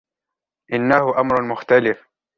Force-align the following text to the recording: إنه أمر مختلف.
إنه 0.73 1.19
أمر 1.19 1.41
مختلف. 1.41 2.07